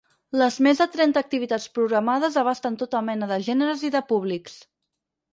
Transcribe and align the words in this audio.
Les 0.41 0.55
més 0.67 0.79
de 0.83 0.85
trenta 0.93 1.21
activitats 1.25 1.67
programades 1.75 2.39
abasten 2.43 2.77
tota 2.83 3.01
mena 3.11 3.27
de 3.33 3.37
gèneres 3.49 3.83
i 3.91 3.93
de 3.97 4.01
públics. 4.13 4.57